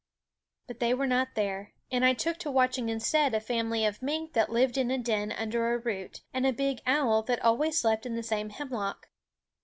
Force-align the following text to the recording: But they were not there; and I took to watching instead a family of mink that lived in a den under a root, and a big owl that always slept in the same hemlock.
But 0.65 0.79
they 0.79 0.95
were 0.95 1.05
not 1.05 1.35
there; 1.35 1.73
and 1.91 2.03
I 2.03 2.13
took 2.15 2.37
to 2.39 2.49
watching 2.49 2.89
instead 2.89 3.35
a 3.35 3.39
family 3.39 3.85
of 3.85 4.01
mink 4.01 4.33
that 4.33 4.51
lived 4.51 4.75
in 4.75 4.89
a 4.89 4.97
den 4.97 5.31
under 5.31 5.75
a 5.75 5.77
root, 5.77 6.21
and 6.33 6.43
a 6.47 6.51
big 6.53 6.79
owl 6.87 7.21
that 7.21 7.39
always 7.45 7.79
slept 7.79 8.07
in 8.07 8.15
the 8.15 8.23
same 8.23 8.49
hemlock. 8.49 9.09